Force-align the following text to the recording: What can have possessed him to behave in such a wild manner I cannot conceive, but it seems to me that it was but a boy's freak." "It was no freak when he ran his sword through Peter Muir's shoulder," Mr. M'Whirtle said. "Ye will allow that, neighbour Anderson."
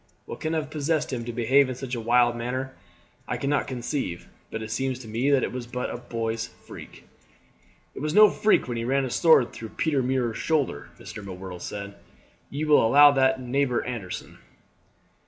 What 0.25 0.39
can 0.39 0.53
have 0.53 0.71
possessed 0.71 1.13
him 1.13 1.25
to 1.25 1.31
behave 1.31 1.69
in 1.69 1.75
such 1.75 1.93
a 1.93 1.99
wild 2.01 2.35
manner 2.35 2.73
I 3.27 3.37
cannot 3.37 3.67
conceive, 3.67 4.27
but 4.49 4.63
it 4.63 4.71
seems 4.71 4.97
to 4.97 5.07
me 5.07 5.29
that 5.29 5.43
it 5.43 5.51
was 5.51 5.67
but 5.67 5.91
a 5.91 5.97
boy's 5.97 6.47
freak." 6.47 7.03
"It 7.93 8.01
was 8.01 8.11
no 8.15 8.27
freak 8.31 8.67
when 8.67 8.77
he 8.77 8.83
ran 8.83 9.03
his 9.03 9.13
sword 9.13 9.53
through 9.53 9.69
Peter 9.77 10.01
Muir's 10.01 10.39
shoulder," 10.39 10.89
Mr. 10.97 11.23
M'Whirtle 11.23 11.59
said. 11.61 11.97
"Ye 12.49 12.65
will 12.65 12.83
allow 12.83 13.11
that, 13.11 13.39
neighbour 13.39 13.85
Anderson." 13.85 14.39